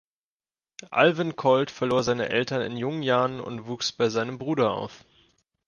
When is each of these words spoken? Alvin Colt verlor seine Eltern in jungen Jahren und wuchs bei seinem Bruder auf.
Alvin 0.89 1.35
Colt 1.35 1.69
verlor 1.69 2.01
seine 2.01 2.27
Eltern 2.29 2.63
in 2.63 2.75
jungen 2.75 3.03
Jahren 3.03 3.39
und 3.39 3.67
wuchs 3.67 3.91
bei 3.91 4.09
seinem 4.09 4.39
Bruder 4.39 4.71
auf. 4.71 5.05